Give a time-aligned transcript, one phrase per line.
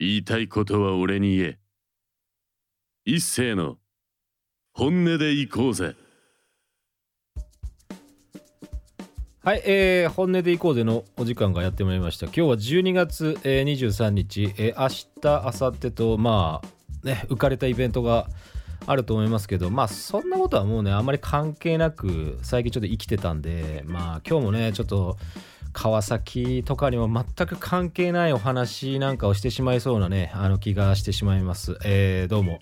[0.00, 1.58] 言いたいことは俺に言え。
[3.04, 3.78] 一斉の
[4.72, 5.96] 本音で行こうぜ。
[9.42, 12.26] はい、えー、本音でいこうぜのお時間がやってまいりました。
[12.26, 18.28] 今日は12月、えー、23日、えー、明日、明後日と、まあ、ね、浮かれたイベントが
[18.86, 25.16] あると思いますけど、まあ、そんなことはもうね、あんまり関係なく、最近ちょっと生きてたんで、まあ、今日もね、ちょっと、
[25.80, 31.78] 川崎とかにも全く関係ないお話なんかをしてしまいそうなね、あの気がしてしまいます。
[31.84, 32.58] えー、どうも。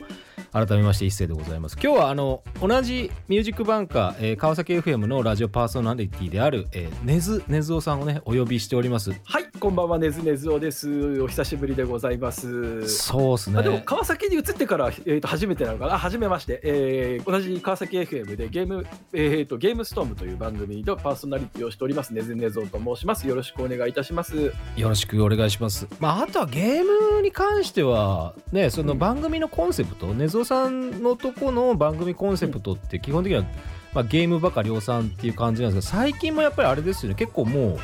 [0.56, 1.76] 改めまして一斉でございます。
[1.78, 9.12] 今日はあの同じミュージックバンカー、えー、川崎 FM のラジオパーソナリティである、えー、ねずねずおさんをねお呼びしております。
[9.24, 9.98] はいこんばんは。
[9.98, 11.20] ねずねずおです。
[11.20, 12.88] お久しぶりでございます。
[12.88, 13.62] そうですね。
[13.62, 15.98] でも川崎に移ってから、えー、と初めてなのかな？
[15.98, 22.14] 初めまして、えー、同じ川崎 FM でゲーム、えー、とゲームストームという番組のパーソナリティをしております。
[22.14, 23.28] ねずねずおと申します。
[23.28, 24.52] よろしくお願いいたします。
[24.76, 25.86] よろしくお願いします。
[26.00, 33.44] まああとはゲームに関してはねその番組のコンセプト、うん、ねずおさんのとこの番組コンセプトって基本的には、
[33.92, 37.16] まあ、ゲームばか量産っていう感じなんですけど最近もやっぱりあれですよね。
[37.16, 37.78] 結構もう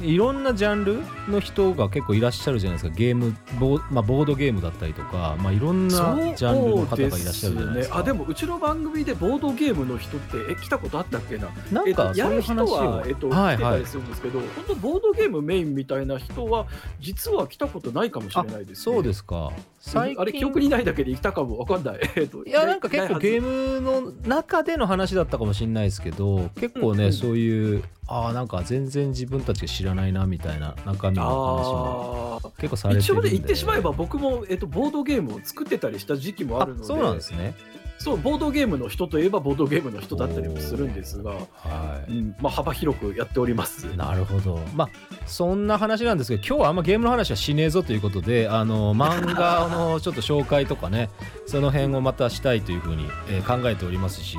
[0.00, 2.96] いろんなジャンルの人が結構いらっしゃるじゃないですか。
[2.96, 5.94] ゲームボ,、まあ、ボードゲームだったりとか、まあ、いろんな
[6.34, 11.50] ジャンルの方がいらっしゃるじゃないですか、ね、あでもうちの番組でボードゲームの人ってえ来たことあったっけな？
[11.70, 16.66] なんかそういう話を、えっと、はいはい、来てたりするんですけど、本当ボードゲームメインみたいな人は
[17.00, 19.52] 実は来たことないかもしれないです、ね、そうですか
[19.86, 21.58] 最近あれ記憶にないだけで来たかも。
[21.58, 22.00] わかんない。
[22.46, 33.28] いやなんか結構ゲームの中での話だったかもしれないですけど結構ね、うんうん、そういうああなんか全然自分たちが知らないなみたいな中身の話も結構されてるんで。
[33.28, 36.84] 一応で言ってしまえば僕も、えっと、ボードゲームを作ってたりした時期もあるので。
[36.86, 37.54] そうなんですね
[37.98, 42.12] そうボードゲームの人といえばボードゲームの人だったりもするんですが、はい。
[42.12, 43.94] うんまあ、幅広くやっております。
[43.96, 44.60] なるほど。
[44.74, 44.88] まあ
[45.26, 51.08] そんな話なんですけど今日はあんまゲームの話はしねえぞということであの漫画のちょっと紹介とかね
[51.46, 54.38] その辺をまたしたいというふうに、えー、考えておりますし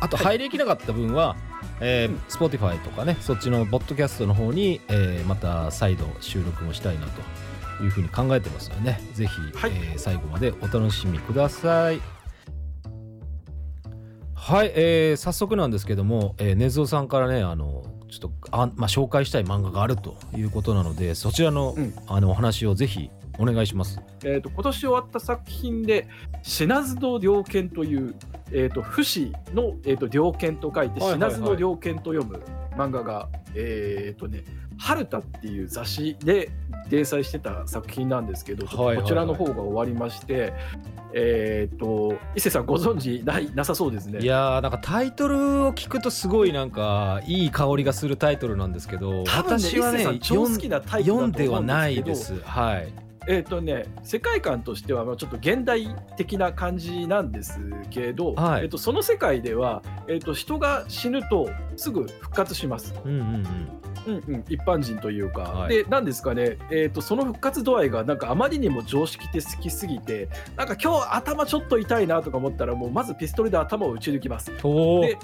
[0.00, 12.19] あと入りきなかった分は、はいえー、Spotify とかねそっちのポッドキャストの方に、えー、また再度収録もしたいなというふうに考えてますのでねぜひ、はい、えー、最後までお楽しみください
[14.50, 24.00] はい、えー、早速なんですけども、えー、ねずおさんからねあのちょっとあ、まあ、紹介したい漫画があるということなのでそちらのうん、あのお話をぜひお願いします。
[24.24, 26.08] えーと、今年終わった作品で
[26.42, 28.16] 「死なずの猟犬」という、
[28.50, 32.42] えーと、不死の、えーと、猟犬と書いて「死なずの猟犬」と読む
[32.76, 34.42] 漫画が、えっ、ー、とね
[34.80, 36.50] 「春田」っていう雑誌で
[36.88, 40.52] 連載してた作品なんですけど、こちらの方が終わりまして、
[41.12, 44.20] えっ、ー、と伊勢さんご存知ないなさそうですね。
[44.20, 52.40] いやーなんかタイトルを聞くとすごいなんかいい香りがするタイトルなんですけど、ね、私はね読んではないです。
[52.40, 57.60] はいえっ、ー、とね、世界観としてはちょっと現代的な感じなんです
[57.90, 62.94] けど、はい、えーと、その世界では、えーと、人が死ぬとすぐ復活します。
[63.04, 63.80] うんうんうん。
[64.06, 74.50] うんうん、一般人というか、はい、でなんですかね、えーと、その復活度合いがなんかあまりにも常識的すぎてなんか今日頭ちょっと痛いなとか思ったらもうまずピストルで頭を撃ち抜きます。
[74.50, 75.18] で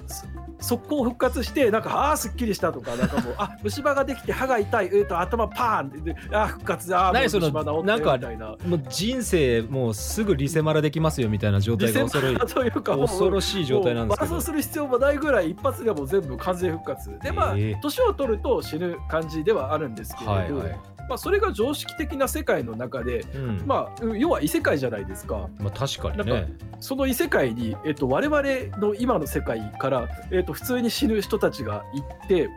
[0.59, 8.57] 速攻復活してなんかああすっきりしたとかなんかもうあ虫歯ができて歯が痛い、えー、と頭パーンってあ復活ああ虫歯治ったよみたいな。
[8.67, 14.41] もう人生もうすぐリセマラできますよみたいな状態が恐ろというか恐ろしい状態なんですけど。
[14.47, 25.49] する必要もないぐらい一発でも全部完全復活でまあ年を取ると死ぬ感じではあるんですけれど、はいはいまあ、それが常識的な世界の中で、うん、まあ、要は異世界じゃないですか。
[25.59, 26.53] まあ、確かにね。
[26.81, 28.43] その異世界に、えっと、我々
[28.79, 32.49] の今の世界から、えっと、普通に死ぬ人たちが行って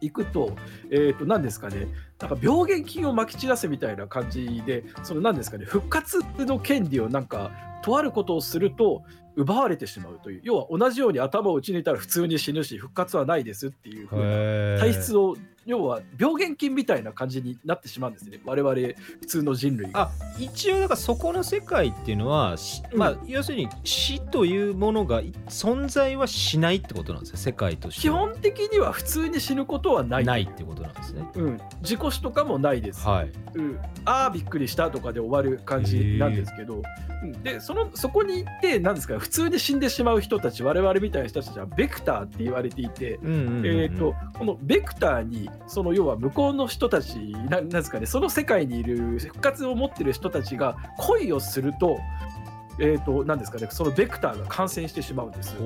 [0.00, 0.56] 行くと、
[0.90, 1.88] えっと、何ですかね。
[2.18, 5.64] なんか病原菌をまき散らせみたいな感じでその何ですかね。
[5.64, 7.50] 復活の権利をなんか
[7.82, 9.02] とあることをすると
[9.36, 10.40] 奪われてしまうという。
[10.42, 15.36] 要は同じように頭を打ち抜いたら普通に死ぬし復活はないですっていう風な体質を
[15.70, 18.40] 要は病原菌みたいな感じになってしまうんですね。
[18.44, 18.74] 我々
[19.20, 20.02] 普通の人類が。
[20.02, 22.56] あ一応だからそこの世界っていうのは、
[22.92, 27.36] うん、まあ要するに死というものが存在はしないってことなんですよ。
[27.36, 30.24] 世界として基本的には普通に死ぬことはない。
[30.24, 31.24] ないってことなんですね。
[31.34, 31.60] うん。
[31.82, 36.82] 事故死とかもないです、はい、うん、ああびっくりしたとかで終わる感じなんですけど、
[37.42, 47.16] でそのそこに行って何ですか普通に死んでしまう人たち我々みたいな人たちはベクターって言われていて、えーと、このベクターにその要は向こうの人たち
[47.48, 52.00] なんですかねその世界にいる復活を持ってる人たちが恋をすると,、
[52.78, 55.56] えーと、何ですかねそのベクターが感染してしまうんです。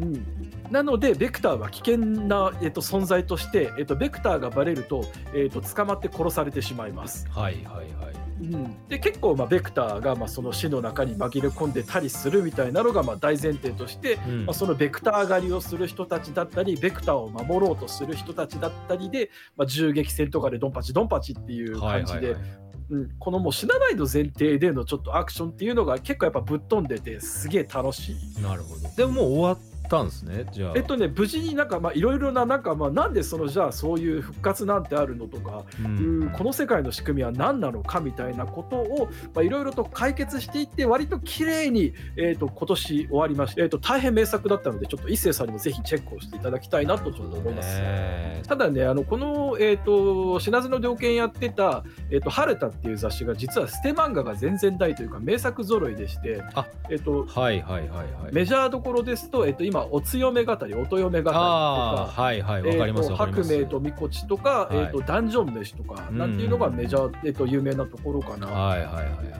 [0.00, 0.22] うん、
[0.70, 5.04] なのでベクターは危険な、えっと、存在として、えっと、ベクターがバレると,、
[5.34, 7.26] えっと捕まって殺されてしまいます。
[7.30, 14.46] はいはいはいうん、で結構、まあ、ベクターが、まあ、その死の中に紛れ込んでたりするみたいなのが、まあ、大前提として、うん。
[14.46, 22.34] まあ、そのベクター狩りをする人たちだったりベクターを守ろうとする人たちだったりで、まあ、銃撃戦とかでドンパチドンパチっていう感じで、はいはい。
[22.34, 28.42] はいうん、このもう死なないの前提でのちょっとアクションっていうのが結構やっぱぶっ飛んでてすげえ楽しい。
[28.42, 28.88] なるほど。
[28.96, 29.58] でももう終わ
[29.88, 30.72] ったんですねじゃあ。
[30.76, 47.78] えっとね無事になんかまあいろいろななんかまあなんでそのじゃあそういう復活なんてあるのとか、ううんんこの世界の仕組みは何なのかみたいなことをまあいろいろと解決していって割と綺麗にえっ、と今年終わりましてえっ、と大変名作だったのでちょっと一星さんにもぜひチェックをしていただきたいなとちょっと思います。
[47.78, 48.42] ね。
[48.46, 58.32] ただね、あのこの、えー、と死なずの猟犬やってた、えーと「春田」っていう雑誌が実は捨て漫画が全然大というか名作揃いでしてあえー、とはいはいはいはい。
[58.32, 62.22] メジャーどころですと、えー、と今「お強め語り」「音嫁語り」とああか。
[62.22, 63.14] はいはいわえかります。
[63.14, 64.76] 白明とみこちとか、はい。
[64.76, 69.38] えー、とダンジョン飯とかなんていうのがメジャー、えー、と有名なところかな、はいはいはい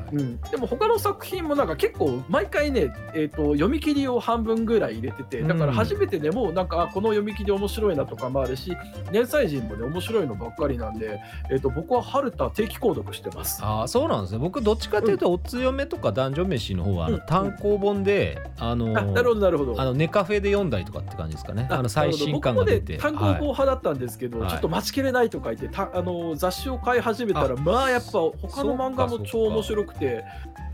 [0.50, 8.75] でも他の作品もなんか結構毎回ね、えー、と読み切りを半分ぐらい入れててだから初めてでもなんか、あこの読み切り面白いなとかもあるし
[9.12, 11.20] 年歳人もね面白いのばっかりなんで、
[11.50, 13.61] えー、と僕は春田定期購読してます。
[13.62, 14.38] ああそうなんですね。
[14.38, 19.81] 僕どっちかというと、お強めとかダンジョン飯の方は単行本で、あのあなるほどなるほど。
[19.81, 21.67] あのネカフェで読んだりとかって感じですかね。
[21.71, 22.97] あの最新刊が出て。
[22.97, 24.51] 僕もね単行本派だったんですけど、はい。
[24.51, 30.25] ちょっと待ちきれないとか言ってたあの雑誌を買い始めたらまあやっぱ他の漫画も超面白くて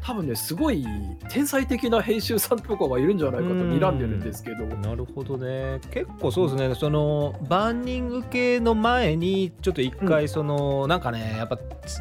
[0.03, 0.87] 多分ねすごい
[1.31, 4.67] 天才的な編集さんとかがいるんじゃないかと睨んでるんですけど。
[4.67, 5.81] なるほどね。
[5.91, 6.75] 結構そうですね。
[6.75, 11.59] その万人受けの前にちょっと一回その、なんかねやっぱ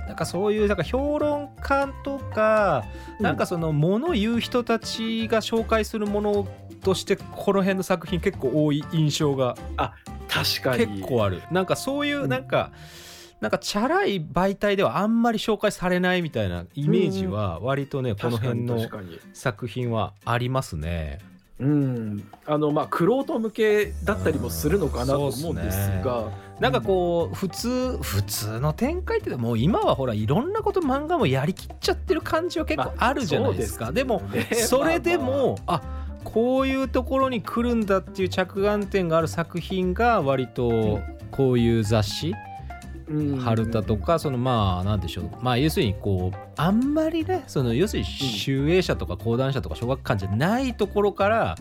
[0.08, 2.84] なんかそういうなんか評論家とか、
[3.20, 3.24] うん。
[3.24, 6.48] なんかそのもの言う人たちが紹介するもの
[6.84, 9.56] としてこの辺の作品結構多い印象が
[10.28, 10.88] 確かに。
[10.88, 11.42] 結構ある。
[11.52, 12.30] なんかそういううん。
[12.30, 12.72] なんか、
[13.40, 18.80] なんかチャラい媒体ではあんまり紹介されないみたいなイメージは割とね、この辺の
[19.34, 21.20] 作品はありますね。
[21.60, 22.24] うん。
[22.46, 34.64] あのまあ玄人向けだったりもするのかなと思うんですが、なんかこう普通普通の展開ってもう今はほらいろんなこと漫画もやりきっちゃってる感じは結構あるじゃないですか、まあでもそうですよね。
[34.68, 36.03] それで まあまもあ
[36.34, 41.00] こういうところに来るんだっていう着眼点がある作品が割と
[41.32, 42.54] こういう雑誌あ
[43.08, 43.38] うん。
[43.38, 45.30] 春田とかそのまあなんでしょう。
[45.42, 51.56] まあ要するにこうあんまりねその要するに集英社とか講談社とか小学館じゃないところから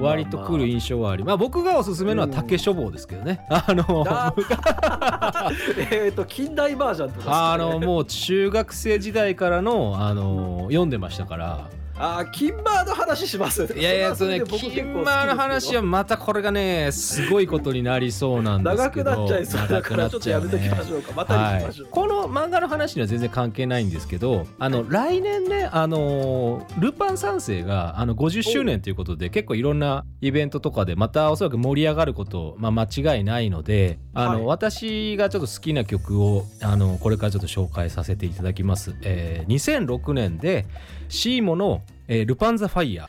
[0.00, 3.44] 割と来る印象はありまあ僕がおすすめのは竹書房ですけどね。
[3.48, 4.34] あのあ
[5.90, 7.32] えっと近代バージョンとかね。
[7.32, 11.68] あのもう中学生時代からのあの読んでましたから
[12.04, 13.72] あーキンバーの話します。
[13.76, 21.12] いやいやそれはそれで僕キンマーの話はまたこれがねすごいことになりそうなんです長くけどなっちゃいそうだからちょっとやめときまねしょうか。
[21.14, 34.44] またにしましょう、はい、この漫画の話には全然関係ないんですけどあの来年ねあのルパン三世があの50周年ということで結構いろんなイベントとかでまたおそらく盛り上がること、まあ、間違いないのであの、はい。
[34.46, 38.96] 私がちょっと好きな曲をあのこれからちょっと紹介させていただきます。
[39.02, 40.66] えー2006年で
[41.08, 43.08] シーモの、えールパン・ザ・ファイヤー」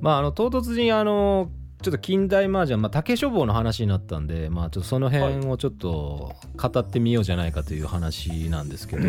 [0.00, 1.50] まああの唐突にあの
[1.82, 9.08] ちょっと近代麻雀、まあ、竹書房の話になったんで、まあ、ちょっとその辺をちょっと語ってみようじゃないかという話なんですけど、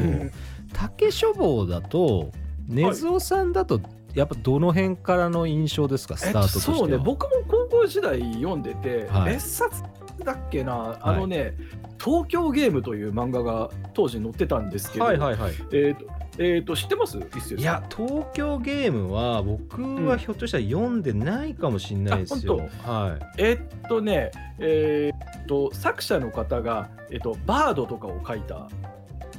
[0.73, 2.31] 竹書房だと
[2.67, 3.79] 根津さんだと
[4.15, 6.17] やっぱどの辺からの印象ですか？
[6.17, 9.33] スタートとしては、そうね僕も高校時代読んでて、はい。
[9.33, 9.83] 別冊
[10.23, 10.97] だっけな？
[11.01, 11.53] あのね、
[12.03, 15.53] 東京ゲームという漫画が当時載ってたんですけど、はいはいはい。
[15.71, 17.19] えっ、とえー、と知ってます？
[17.19, 23.41] いや東京ゲームは僕はひょっとしたら読んでないかもしれないですよ、はい。
[23.41, 28.67] えっとね、えーっと作者の方が、えっと、バードとかを書いた、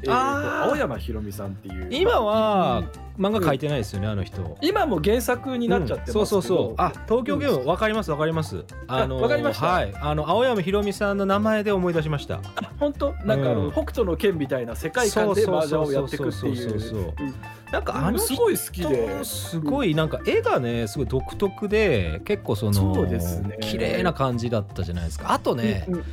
[0.06, 0.10] えー。
[0.10, 1.88] っと青山ひろみさんっていう。
[1.90, 3.04] 今はうん。
[3.16, 4.58] 漫画描いてないですよね、あの人。
[4.60, 6.26] 今も原作になっちゃってますけど、うん。
[6.26, 6.74] そうそうそう。
[6.78, 8.64] あ東京ゲームわかりますわかります。
[8.88, 9.66] あの わかりました。
[9.66, 9.94] はい。
[10.00, 12.36] あの青山ひろみさんの名前で思い出しました。
[12.36, 12.40] あ
[12.78, 13.14] 本当？
[13.24, 13.72] なんかあの、うん。
[13.72, 17.14] 北斗の剣みたいな世界観で麻雀をやっていくっていそう
[17.74, 23.58] なんかあの人すごい好きで、すごいなんか絵がねすごい独特で結構そのそうですね。
[23.60, 25.32] 綺麗な感じだったじゃないですか。
[25.32, 26.04] あとね、うんうん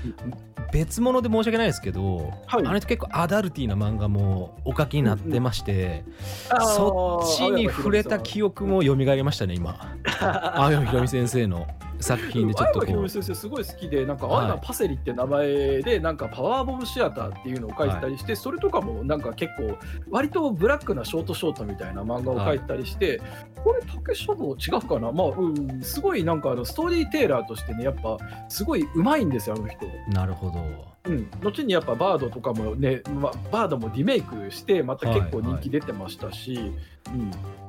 [0.72, 2.66] 別物で申し訳ないですけど、はい。
[2.66, 6.06] あの人結構アダルティーな漫画もお書きになってまして、
[6.50, 9.98] あーそっちに触れた記憶も蘇りましたね今。
[10.56, 11.68] 青山ひろみ先生の。
[12.02, 14.44] 作品でちょっとこみ先生すごい好きでなんかはい。
[14.44, 19.78] 青山パセリって名前でなんかパワーボムシアターっていうのを書いてたりして、それとかもなんか結構
[20.10, 23.22] 割とブラックなショートショートみたいな漫画を書いてたりして、
[23.64, 25.12] これ竹書房違うかな？
[25.12, 28.18] まあうんすごいなんかあのストーリーテーラーとしてねやっぱ
[28.50, 29.86] すごい上手いんですよあの人。
[29.86, 30.64] うなるほど
[31.06, 36.72] うん、後にやっぱバードとかもね、まあ、バードもリメイクしてまた結構人気出てましたし、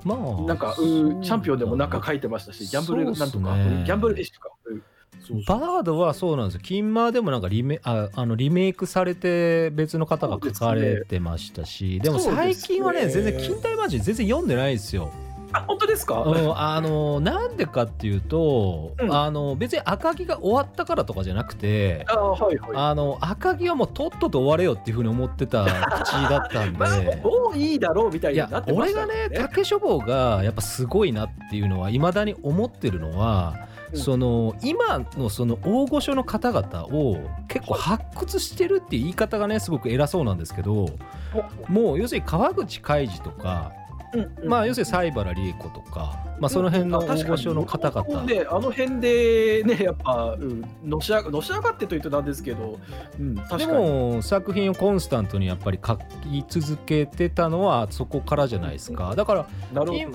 [0.04, 4.82] まあうん、なんかチャンピオンでもなんか書いてましたしギャンブルなんとか、ギャンブルフィッシュか、うん
[5.22, 5.58] そうそう。
[5.58, 6.60] バードはそうなんですよ。
[6.60, 15.12] キンマーでもなんかリメああのリメイクされて別の方が書かれてましたし、でも最近はね全然近代マジ全然読んでないですよ。
[15.52, 19.14] あ本当ですか、うん、あのなんでかっていうと、うん。
[19.14, 22.04] あの別に赤城が終わったからとかじゃなくて。
[22.08, 22.70] あはいはい。
[22.74, 29.36] あの赤城はもうとっとと終われよっていうふうに思ってた口だったんで、まあ、もういいだろうみたいになってま俺がしたよね。
[29.36, 33.54] 竹書房がやっぱすごいなっていうのはいまだに思ってるのは、
[33.92, 33.98] うん。
[33.98, 37.18] その今のその大御所の方々を
[37.48, 40.88] 結構発掘してるっていう言い方がねすごく偉そうなんですけど
[41.68, 43.72] もう要するに川口海二とか、
[44.14, 52.78] うんまあ要するに西原理恵子とか、まあ、その辺の大御所の方々、ね、あの辺でね、やっぱ、うん、のし上がってというとなんですけど、
[53.18, 53.66] うん、でに。
[53.66, 59.14] も作品をコンスタントにやっぱり書き続けてたのはそこからじゃないですか。
[59.16, 59.46] だから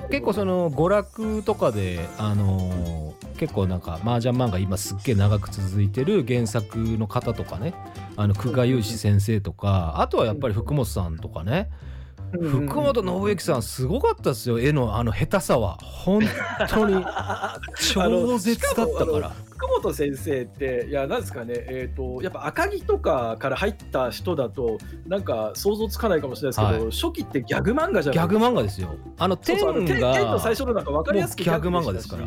[0.10, 7.76] 結構その娯楽とかであのー結構なんか麻雀漫画今すっげえ長く続いてる原作の方とかね
[8.16, 11.97] あの久我雄志先生とかあとはやっぱり福本さんとかねうんうん
[12.32, 14.60] 福本信之さんすごかったですよ。
[14.60, 15.78] 絵のあの下手さは。
[15.82, 16.22] 本
[16.70, 17.06] 当に。
[17.80, 28.96] 超絶だったから福本先生って、いや、なんですかね、えっ、と、やっぱ赤城とかから入った人だと、なんか想像つかないかもしれないですけど、初期ってギャグ漫画じゃないギャグ漫画ですよ。
[29.18, 32.26] あの天の天が天の最初のなんか分かりやすくギャグ漫画ですから。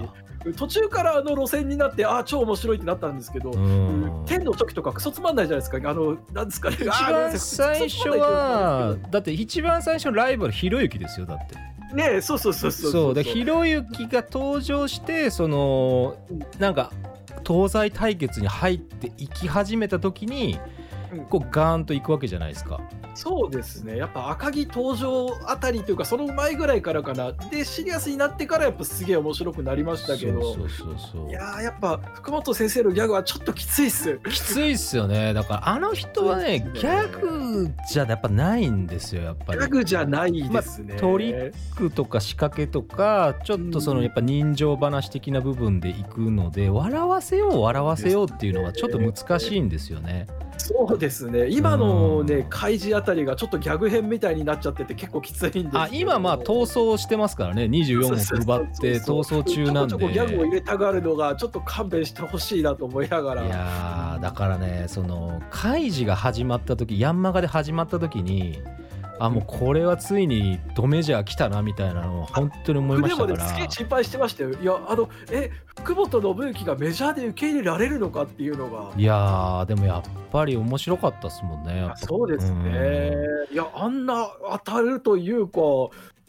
[0.56, 4.24] 途中からあの路線になって、ああ、超面白いってなったんですけど、うん。
[4.26, 11.70] 天の時とかクソつまんないじゃないですか、あの、なんですかね、一番最初はだって一番最初のライバルひろゆきですよだって。
[11.94, 16.16] ねえそうそうそうそうそうでひろゆきが登場してその
[16.58, 16.92] なんか
[17.50, 20.60] 東西対決に入っていき始めた時に
[21.28, 22.80] こうガーンといくわけじゃないですか。
[23.14, 23.96] そうですね。
[23.96, 27.32] やっぱ赤城登場あたりというかその前ぐらいからかな。
[27.32, 30.54] でシリアスになってからやっぱすげえ面白くなりましたけど。
[30.54, 34.18] そうそうそうそういやーやっぱ福本先生のギャグはちょっときついっす。
[34.30, 35.34] きついっすよね。
[35.34, 36.70] だからあの人はねね。
[36.74, 39.58] ャグじゃやっぱないんですよやっぱり。
[39.58, 50.26] ギャグじゃないですね、まあトリックとか仕掛けとかちょっとそのやっぱ人情話的な部分でいくので笑わせよう笑わせようっていうのはちょっと難しいんですよね。
[50.72, 51.48] そうですね。
[51.48, 52.26] 今のうん。
[52.26, 57.64] ね開示あたりがちょっとギャグ編みたいになっちゃってて結構きついんであ今まあ逃走してますからね。
[57.64, 59.96] 24億奪って逃走中なんで。
[59.96, 63.46] ギャグを入れたがるのがちょっと勘弁してほしいなと思いながら。
[63.46, 68.58] いやーだからねその開示が始まった時ヤンマガで始まった時に
[69.20, 73.28] あもうこれはついにドメジャー来たなみたいなのを本当に思いましたから。
[73.28, 74.50] 僕でもねすげえ心配してましたよ。
[74.52, 78.90] いやあのえ福本信之がメジャーで受け入れられるのかっていうのが。
[78.96, 83.14] いやーでもやっぱり面白かったっすもんねそうですね。
[83.52, 84.30] いや、あんな
[84.64, 85.60] 当たるというか、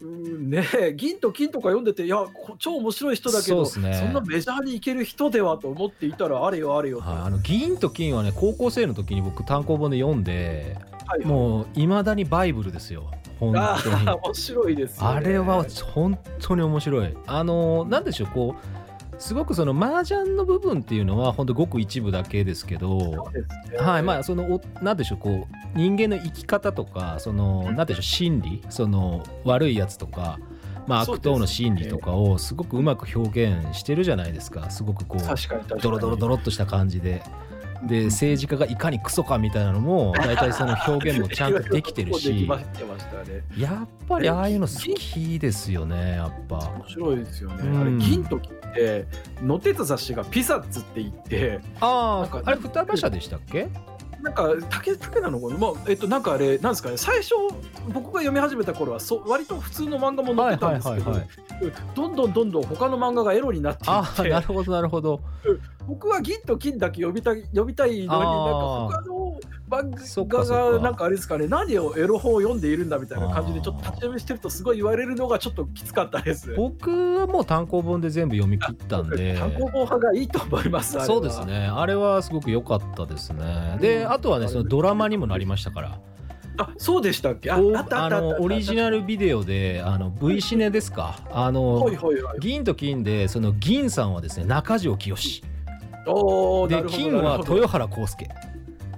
[0.02, 7.04] うんねえ、銀と金とか読んでて、いや、こ超面白い人だけど、そねんなメジャーに行ける人ではと思っていたら、あれよあれよと。
[7.08, 15.08] はい、あの銀と金はね高校生の時に僕単行本で読んではいもういまだにバイブルですよ本あ当にー面白いですよ、ね。
[15.08, 17.16] あれは本当に面白い。
[17.26, 18.81] あのなんでしょうこう
[19.22, 30.38] すごくその麻雀の部分っていうのは本当ごく一部だけですけどねはいまあそのおなんでしょうこう人間の生き方とかそのなんでしょう心理その悪いやつとか。
[30.84, 35.78] まあ、悪党の心理とかをすごくうまく表現してるじゃないですかすごくこう。
[35.80, 37.22] ドロドロドロっとした感じで
[37.86, 42.48] で政治家がいかにクソかみたいなのも大体その表現もちゃんとできてるし。
[43.56, 46.58] やっぱりああいうの好きですよねやっぱ。
[46.58, 47.56] 面白いですよね。
[47.64, 47.80] うん。
[47.80, 49.06] あれ、金って、
[49.46, 53.68] 載ってた雑誌がピザッツって言って、あああれ双葉社でしたっけ？
[54.22, 57.34] なんか竹竹なのかな、まあえっと、なんかあれ、なんですかね、最初、
[57.92, 61.12] 僕が読み始めた頃はそ、割と普通の漫画も載ってたんですけど、
[61.94, 65.20] どんどんどんどん他の漫画がエロになっていああって、なるほどなるほど
[65.86, 68.26] 僕は銀と金だけ読みたい読みたいのに、なんか
[68.90, 76.54] 他の漫画が、なんかあれですかね、何をエロ本を読んでいるんだみたいな感じで、ちょっと立ち読みしてると、すごい言われるのがちょっときつかったです。
[76.56, 80.98] 僕はもう単行本で全部読み切ったんで単行本派がいいと思います。
[81.04, 81.44] そうです。
[81.44, 85.98] ねあれはすごく良かったですねであとはねそのドラマにもなりましたから
[86.58, 87.50] あ、そうでしたっけ？
[87.50, 91.18] あ、おあったああったあったのオリジナルビデオであの V シネですか？
[91.32, 91.86] あの。
[92.40, 95.51] 銀と金でその銀さんはですね中条清おお
[96.04, 98.28] で金は豊原康介。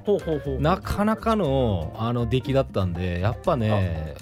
[0.05, 4.15] ほうほうほうなかなかのあの出来だったんでやっぱね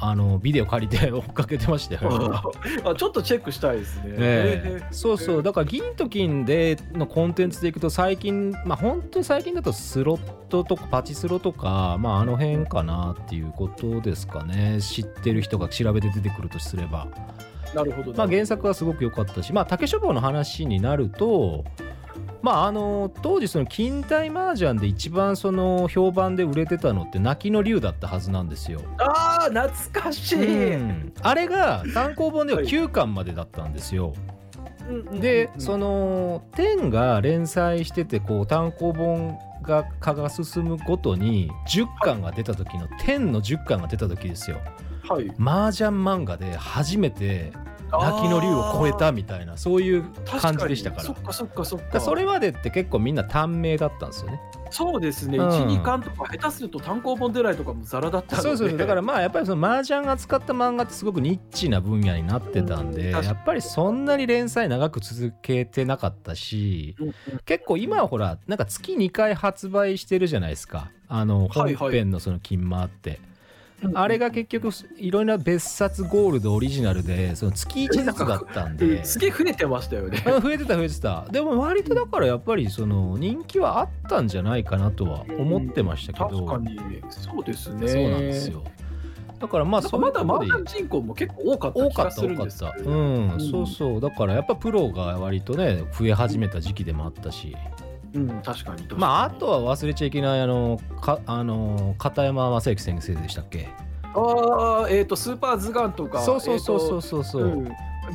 [0.00, 0.14] あ。
[0.14, 2.42] のビデオ借りて 追っかけてましたよ。
[2.84, 4.14] あちょっとチェックしたいですね。
[4.16, 4.80] え。
[4.80, 5.42] えそうそう。
[5.42, 14.78] だから銀と金でのコンテンツでいくと最近まあ本当に最近だとスロットとかパチスロとかまああの辺かなっていうことですかね。
[14.80, 17.08] 知ってる人が調べて出てくるとすれば。
[17.74, 18.12] なるほど。
[18.16, 21.64] まあ原作はすごく良かったしまあ竹書房の話になると
[22.42, 28.80] まああの当時その近代麻雀で一番その評判で売れてたのって泣きの竜だったはずなんですよ。
[28.98, 29.70] ああ懐
[30.02, 30.74] かしい。
[30.74, 34.12] うんあれが単行本では9巻までだったんですよ。
[35.20, 44.58] でその天が連載しててこう単行本が化が進むごとに10巻が出た時の天の10巻が出た時ですよ。
[45.08, 45.30] はい。
[45.38, 47.52] 麻雀漫画で初めて
[47.90, 50.04] 泣きの竜を超えたみたいなそういう
[50.40, 52.00] 感じでしたからそっかそっかそっか。
[52.00, 54.40] それまでって結構みんな短命だったんですよね。
[54.70, 55.38] そうですね。
[55.38, 58.36] うん一二巻とか下手すると単行本出ないとかもザラだった。
[58.36, 66.96] そうそうだからまあやっぱりその麻雀が使った漫画ってすごくニッチな分野になってたんで、やっぱりそんなに連載長く続けてなかったし。
[67.44, 73.28] 結構今はほらなんか月2回発売してるじゃないですかあのはいはい本編のその金間って、うん
[73.94, 79.04] あれが結局いろいろな別冊ゴールドオリジナルでその月1ずつだったんうんで。
[79.04, 80.22] すげえ増えてましたよね。
[80.26, 81.26] うん増えてた増えてた。
[81.30, 86.78] でも割とだからやっぱりその人気はあったんじゃないかなとは思ってましたけど、確かに
[87.10, 87.88] そうですね。
[87.88, 88.50] そうなんです。
[88.50, 88.64] よ。
[89.38, 92.90] だからまあそまだ麻雀人口も結構多かった多か気がするった多かった。
[92.90, 93.40] うん、うん。
[93.40, 94.00] そうそう。
[94.00, 97.56] だからやっぱプロが割とね増え始めた時期でもあったし。
[97.80, 99.00] うん、確かに確かに。
[99.00, 103.68] まああとは忘れちゃいけないあのかあの片山正幸先生でしたっけ？
[104.14, 106.20] ああ、えっ、と、スーパーズガンとか。
[106.22, 107.70] そうそうそうそうそうそう、うん、欺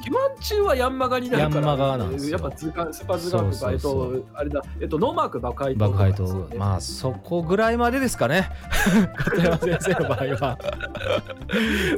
[0.09, 2.39] 瞞中はヤンマガになるから、ヤンマガなんですよ。
[2.39, 4.15] やっぱ図鑑スーパーズガンとか、そうそうそう。
[4.15, 8.49] えっと、あれだ、えっと、ノーマーク爆破爆破とまあそこぐらいまでですかね。
[9.15, 10.57] 片山先生の場合は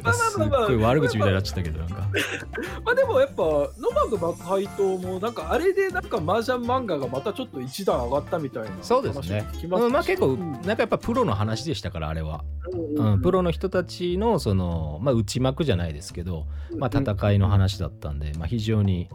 [0.04, 0.68] まあまあまあまあ。
[0.68, 1.96] ごい悪口みたいになっちゃったけどなんか。
[2.84, 9.48] まあでもやっぱ、ノーマーク爆破島も、なんかあれで、なんか麻雀漫画がまたちょっと一段上がったみたいなそうですね。
[9.70, 12.44] ままあ結構うんなんかやっぱプロの話でしたからあれは。
[12.98, 16.48] うんうん、プロの人たちのその、まあ、内幕じゃないですけど、
[16.78, 19.08] まあ、戦いの話だったんで、まあ、非常に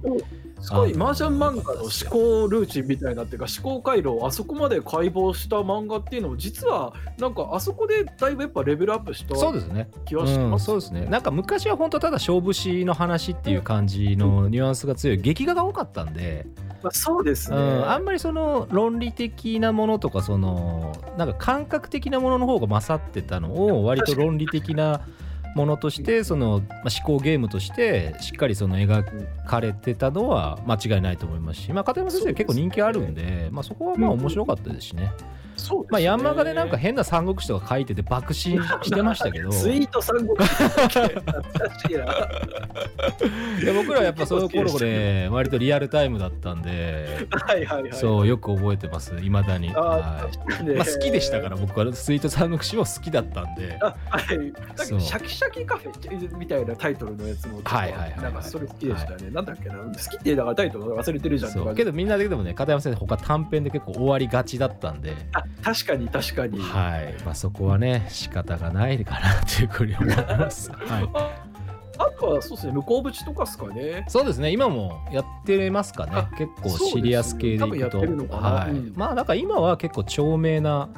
[0.60, 9.88] すごい麻雀漫画の思考ルーチンみたいなっていうか思考回路をあそこまで解剖した漫画っていうのも実はなんかあそこでだいぶやっぱレベルアップしたそうですね。
[10.04, 11.06] 気はしうん、ます、そうですね。
[11.06, 16.46] なんか昔は本当ただ勝負師の話っていう感じのニュアンスが強い劇画が多かったんで、
[16.82, 25.02] まあ、そうですね、うん、あんまりその論理的なものとかそのなんか感覚的なものの方が勝ってたのを割と論理的な
[25.54, 29.04] ものとしてその、まあ、思考ゲームとしてしっかりその描
[29.44, 35.12] かれてたのは間違いないと思いますし、まあ、片山先生結構人気あるんで、まあ、そこはまあ面白かったですしね。
[35.60, 35.88] そうね。
[35.90, 39.50] まあ、ヤンマガでなんか変な三国志とか書いてて爆心してましたけど。
[39.52, 42.04] ツイート三国志懐かしいな。
[43.62, 47.92] いや僕らはやっぱその頃で 割とリアルタイムだったんではいはいはい。
[47.92, 50.26] そうよく覚えてますいまだに、あ
[50.60, 50.64] い。
[50.76, 53.78] まあ、好きでしたから僕はスイート三国志も好きだったんで。
[53.80, 58.20] あはい、シャキシャキカフェみたいなタイトルのやつもはいはいはいはい。
[58.22, 59.74] なんかそれ好きでしたね、なんだっけな？
[59.76, 61.74] 好きってだからタイトル忘れてるじゃんそう。
[61.74, 65.14] けどみんなででもね片山先生他短編で結構終わりがちだったんで。
[65.32, 67.14] あ確かに確かに、はい。
[67.24, 71.44] まあそこはね仕方がないかなっていうふうに思います、 はい、あ
[71.98, 74.04] あとはそうですね向こう淵とかですかね。
[74.08, 74.50] そうですね。
[74.50, 76.12] 今もやってますかね。
[76.14, 77.88] あ結構シリアス系でいくと、そうですね。
[77.88, 78.50] 多分やってるのかな。
[78.50, 78.70] はい。
[78.70, 78.92] うん。
[78.96, 80.88] まあだから今は結構長命な、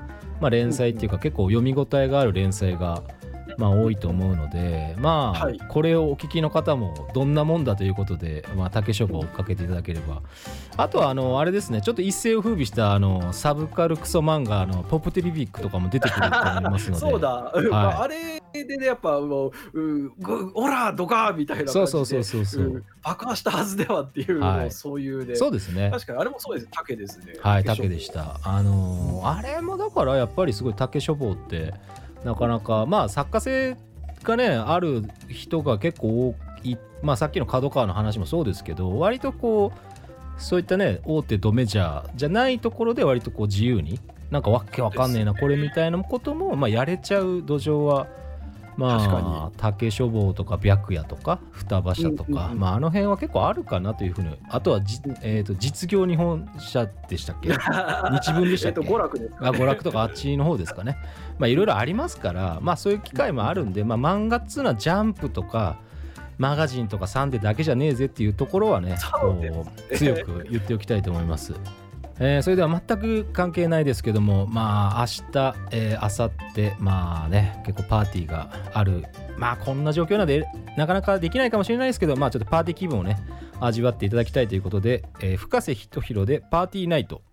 [0.40, 3.02] まあ、連載っていうか結構読み応えがある連載が
[3.58, 5.58] まあ多いと思うのでまあはい。
[5.68, 10.22] これをお聞きの方もどんなもんだということでまあ竹書房を追っかけていただければ。
[10.76, 17.00] あとはあのあれですねちょっと一世を風靡したあのサブカルクソ漫画のポップテリビックとかも出てくると思いますので。
[17.12, 22.64] そうだ、まああれでねやっぱもううぐオラドカーみたいなそうそうそうそうそう。
[22.64, 24.70] うん爆破したはずではっていう、はい。
[24.70, 25.90] そういうでそうですね。
[25.90, 26.68] 確かにあれもそうです。
[26.70, 27.34] 竹ですね。
[27.42, 28.38] はい、竹でした。
[28.44, 31.74] あのーあれもだからやっぱりすごい竹書房って
[32.24, 33.76] なかなかまあ作家性
[34.22, 48.06] がねある人が結構多いまあさっきの角川の話もそうですけど割とこうそういったね大手ドメジャーじゃないところで割とこう自由になんかわけわかんねえなこれみたいなこともまあやれちゃう土壌は
[48.76, 52.58] ま確かあ竹書房とか白夜とか双葉社とか、うんうんうん。
[52.58, 57.48] まああの辺は結構あるかなというふうにあとはじ、えー、と実業日本社でしたっけ？
[57.52, 58.80] 日文でしたっけ？
[58.80, 60.96] えっと娯楽ですか、あ娯楽とかあっちの方ですかね。
[61.38, 65.76] まあいろいろありますから、まあそういう機会もあるんで、まあ漫画っつうのはジャンプとか
[66.38, 68.96] マガジンとかサンデーだけじゃねえぜっていうところはね、ね。
[69.20, 69.36] こ
[69.92, 71.54] う強く言っておきたいと思います。
[72.24, 79.04] えーそれでは全く関係ないですけどもまあ明日、えー、明後日まあね結構パーティーがある。
[79.36, 83.18] まあこんな状況なのでなかなかできないかもしれないですけどまあちょっとパーティー気分をね
[83.60, 87.22] 味わっていただきたいということで、えー深瀬仁弘でパーティーナイト「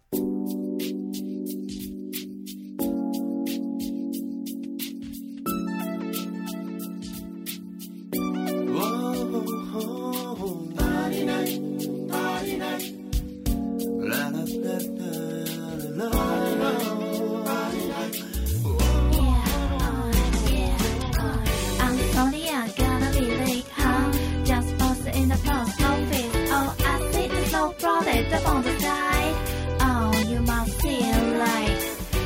[28.29, 29.35] it up on the side.
[29.81, 31.79] Oh, you must feel like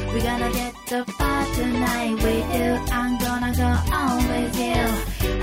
[0.09, 2.69] we're gonna get the bar tonight with you.
[2.91, 4.81] I'm gonna go on with you.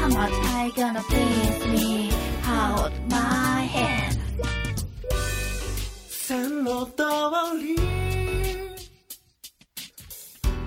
[0.01, 2.11] How much are you gonna please me?
[2.45, 4.17] Hold my hand.
[6.31, 7.03] 線路通
[7.59, 7.77] り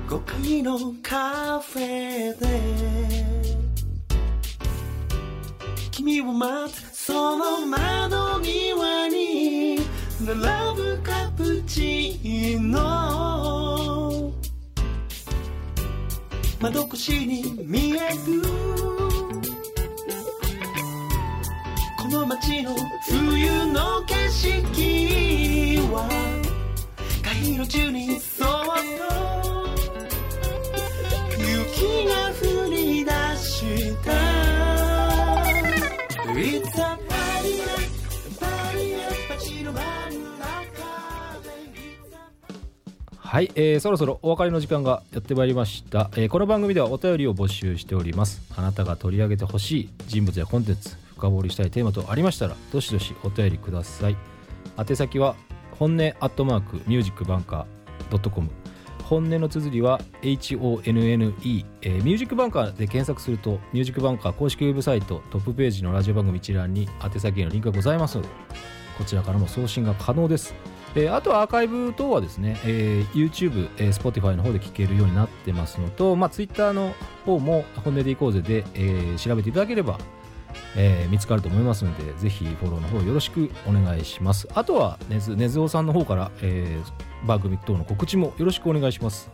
[0.09, 2.43] 5階のカフェで
[5.91, 9.32] 君を待つその窓際に
[10.25, 10.35] 並
[10.77, 14.31] ぶカプチーノ。
[16.61, 18.41] 窓越しに見える。
[22.01, 22.73] この街の
[23.05, 26.07] 冬の景色は
[27.21, 28.63] 街路中にそっと
[31.37, 32.52] 雪が降り
[43.33, 48.43] はい、えーそろそろお別れの時間がやってまいりました、えーこの番組ではお便りを募集しております。
[48.55, 54.15] あなたが取り上げてほしい人物やコンテンツ深掘りしたいテーマとありましたらどしどしお便りください。
[54.77, 55.35] 宛先は
[55.79, 58.51] 本音アットマークミュージックバンカー .com
[59.03, 68.29] 本音の綴りは HONNE、えーミュージックバンカーで検索するとミュージックバンカー公式ウェブサイトトップページのラジオ番組一覧に宛先へのリンクがございますので
[68.95, 70.53] こちらからも送信が可能です。
[70.95, 76.93] えーあとはアーカイブ等はですね、えー YouTube、えー Spotify の方で聞けるようになってますのと、まあ、Twitter の
[77.25, 79.97] 方も本音でいこうぜで、えー調べていただければ、
[80.75, 84.47] えー見つかると思いますので、ぜひフォローの方よろしくお願いします。
[84.53, 89.31] あとはねず、ねずおさんの方から、えー番組等の告知もよろしくお願いします。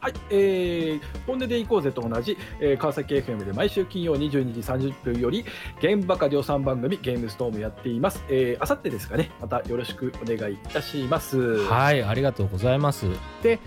[0.00, 5.44] はい、えー、本音で行こうぜと同じ、えー川崎 FM で毎週金曜22時30分より、
[5.80, 8.22] 現場か量産番組、ゲームストームやっています。
[8.28, 11.38] えー、あさってですかね、またよろしくお願いいたします。
[11.64, 13.06] はい、ありがとうございます。
[13.42, 13.58] で、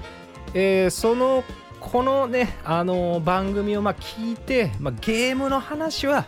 [0.53, 1.43] えーその
[1.81, 6.25] このね、あのー番組をまあ聞いて、まあ、ゲームの話は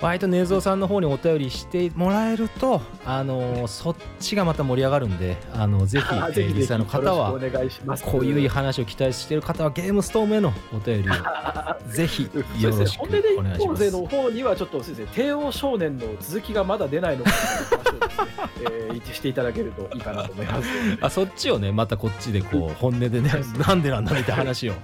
[0.00, 6.06] 割とねずおさんの方にお便りしてもらえると、あのーそっちがまた盛り上がるんで、あのぜひ、
[6.54, 8.04] リスナーの方はよろしくお願いします。
[8.04, 11.12] こういう話を期待している方はゲームストームへのお便りを
[11.90, 12.30] ぜひ
[12.60, 13.92] よろしく本音でお願いしま行こうぜす。
[13.92, 17.30] の方にはちょっとそうですね帝王少年の続きがまだ出ないのか
[17.84, 18.26] という話をですね、
[18.70, 20.68] えー、していただけるといいかなと思います。
[21.00, 23.32] あそっちをねまたこっちでこう本音でね
[23.66, 24.74] なんでなんだみたいな話を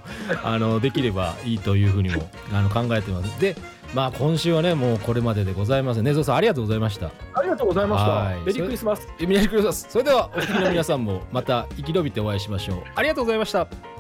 [0.43, 3.57] あのできればいいというふうにもあの考えてますで
[3.95, 7.13] まあ今週はねもうこれまででございますねぞうさんありがとうございました。
[7.35, 8.11] ありがとうございました。
[8.11, 8.41] はい。
[8.41, 9.09] メリークリスマス。
[9.21, 9.87] えメリークリスマス。
[9.89, 12.83] それではお聞きの皆さんもまた生き延びてお会いしましょう。
[12.95, 13.94] ありがとうございました